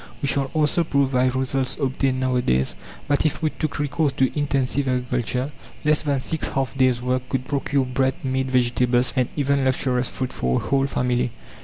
We 0.19 0.27
shall 0.27 0.49
also 0.55 0.83
prove 0.83 1.11
by 1.11 1.25
results 1.27 1.77
obtained 1.79 2.19
nowadays, 2.21 2.75
that 3.07 3.23
if 3.23 3.43
we 3.43 3.51
took 3.51 3.77
recourse 3.77 4.11
to 4.13 4.35
intensive 4.35 4.87
agriculture, 4.87 5.51
less 5.85 6.01
than 6.01 6.19
6 6.19 6.47
half 6.47 6.73
days' 6.75 7.03
work 7.03 7.29
could 7.29 7.47
procure 7.47 7.85
bread, 7.85 8.15
meat, 8.25 8.47
vegetables, 8.47 9.13
and 9.15 9.29
even 9.35 9.63
luxurious 9.63 10.09
fruit 10.09 10.33
for 10.33 10.55
a 10.59 10.63
whole 10.63 10.87
family. 10.87 11.29